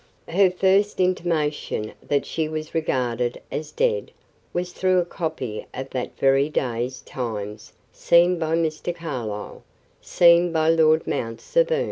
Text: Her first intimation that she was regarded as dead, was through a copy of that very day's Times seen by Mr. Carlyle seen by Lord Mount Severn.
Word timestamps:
Her 0.29 0.49
first 0.49 0.99
intimation 0.99 1.93
that 2.01 2.25
she 2.25 2.49
was 2.49 2.73
regarded 2.73 3.39
as 3.51 3.71
dead, 3.71 4.11
was 4.51 4.73
through 4.73 4.97
a 4.97 5.05
copy 5.05 5.67
of 5.75 5.91
that 5.91 6.17
very 6.17 6.49
day's 6.49 7.01
Times 7.01 7.73
seen 7.93 8.39
by 8.39 8.55
Mr. 8.55 8.95
Carlyle 8.95 9.61
seen 10.01 10.51
by 10.51 10.69
Lord 10.69 11.05
Mount 11.05 11.39
Severn. 11.39 11.79